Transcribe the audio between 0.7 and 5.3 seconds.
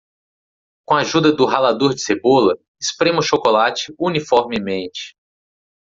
Com a ajuda do ralador de cebola, esprema o chocolate uniformemente.